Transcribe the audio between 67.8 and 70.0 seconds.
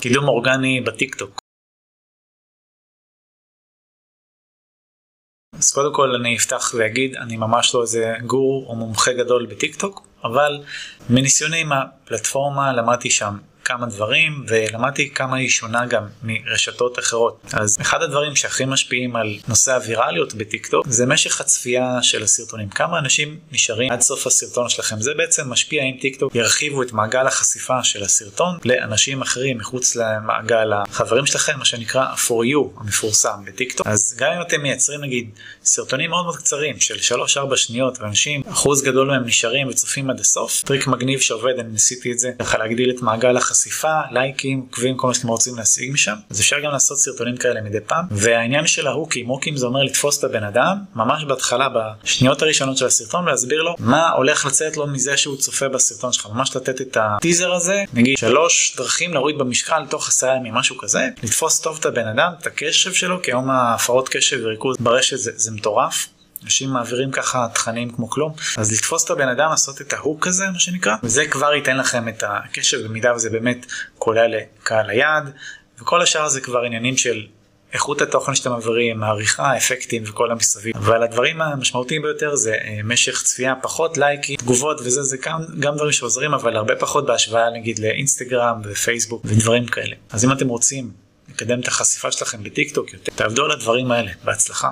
כמו כלום אז לתפוס את הבן אדם לעשות את